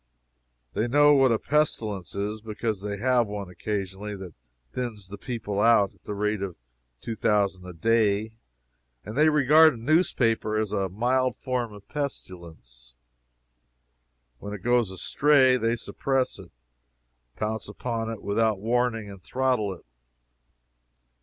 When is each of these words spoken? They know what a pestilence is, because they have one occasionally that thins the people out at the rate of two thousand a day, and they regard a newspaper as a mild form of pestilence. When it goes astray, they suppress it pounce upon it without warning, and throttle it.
They 0.73 0.87
know 0.87 1.13
what 1.13 1.31
a 1.31 1.37
pestilence 1.37 2.15
is, 2.15 2.41
because 2.41 2.81
they 2.81 2.97
have 2.97 3.27
one 3.27 3.51
occasionally 3.51 4.15
that 4.15 4.33
thins 4.73 5.09
the 5.09 5.17
people 5.19 5.59
out 5.61 5.93
at 5.93 6.05
the 6.05 6.15
rate 6.15 6.41
of 6.41 6.55
two 7.01 7.15
thousand 7.15 7.67
a 7.67 7.73
day, 7.73 8.31
and 9.05 9.15
they 9.15 9.29
regard 9.29 9.75
a 9.75 9.77
newspaper 9.77 10.57
as 10.57 10.71
a 10.71 10.89
mild 10.89 11.35
form 11.35 11.71
of 11.71 11.87
pestilence. 11.87 12.95
When 14.39 14.55
it 14.55 14.63
goes 14.63 14.89
astray, 14.89 15.55
they 15.55 15.75
suppress 15.75 16.39
it 16.39 16.49
pounce 17.35 17.69
upon 17.69 18.09
it 18.09 18.23
without 18.23 18.57
warning, 18.59 19.07
and 19.07 19.21
throttle 19.21 19.71
it. 19.71 19.85